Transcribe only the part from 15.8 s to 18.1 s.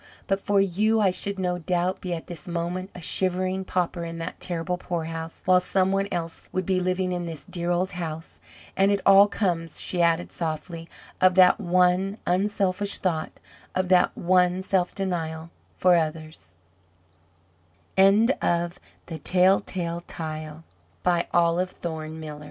others." VI.